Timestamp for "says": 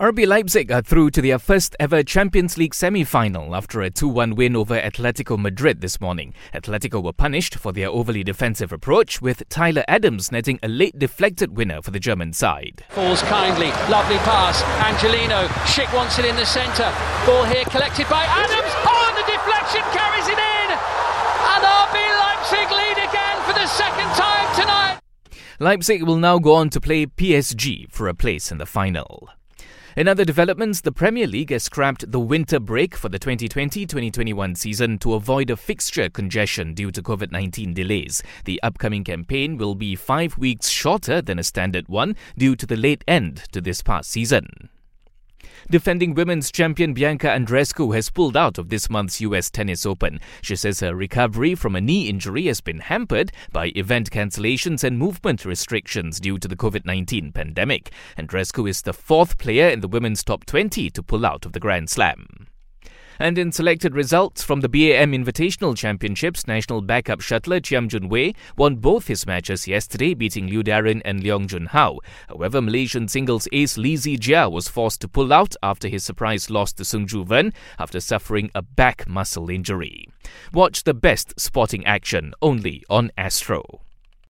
50.56-50.80